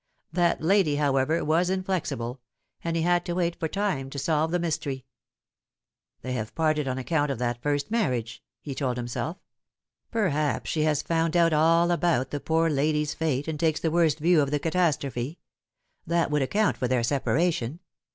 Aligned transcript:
That 0.33 0.61
lady, 0.63 0.95
however, 0.95 1.45
was 1.45 1.69
inflexible; 1.69 2.41
and 2.83 2.95
he 2.95 3.03
had 3.03 3.23
to 3.27 3.35
wait 3.35 3.59
for 3.59 3.67
time 3.67 4.09
to 4.09 4.17
solve 4.17 4.49
the 4.49 4.57
mystery." 4.57 5.05
They 6.23 6.31
have 6.31 6.55
parted 6.55 6.87
on 6.87 6.97
account 6.97 7.29
of 7.29 7.37
that 7.37 7.61
first 7.61 7.91
marriage," 7.91 8.41
he 8.61 8.73
told 8.73 8.97
himself." 8.97 9.37
Perhaps 10.11 10.71
she 10.71 10.81
has 10.85 11.03
found 11.03 11.37
out 11.37 11.53
all 11.53 11.91
about 11.91 12.31
the 12.31 12.39
poor 12.39 12.67
lady's 12.67 13.13
fate, 13.13 13.47
and 13.47 13.59
takes 13.59 13.79
the 13.79 13.91
worst 13.91 14.17
view 14.17 14.41
of 14.41 14.49
the 14.49 14.57
catastrophe. 14.57 15.37
That 16.07 16.31
would 16.31 16.41
account 16.41 16.77
for 16.77 16.87
their 16.87 17.03
separation. 17.03 17.79